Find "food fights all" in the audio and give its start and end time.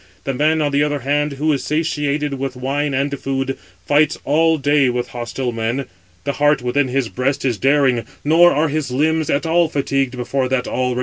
3.19-4.57